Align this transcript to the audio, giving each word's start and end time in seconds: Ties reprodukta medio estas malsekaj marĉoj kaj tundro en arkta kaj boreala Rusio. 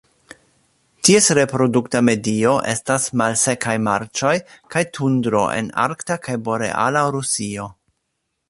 Ties 1.07 1.27
reprodukta 1.39 2.01
medio 2.07 2.55
estas 2.71 3.05
malsekaj 3.23 3.75
marĉoj 3.89 4.33
kaj 4.77 4.83
tundro 4.99 5.45
en 5.61 5.71
arkta 5.87 6.21
kaj 6.27 6.41
boreala 6.49 7.09
Rusio. 7.19 7.69